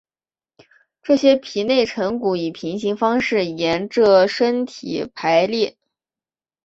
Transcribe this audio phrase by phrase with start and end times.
[1.03, 5.77] 这些皮内成骨以平行方式沿者身体排列。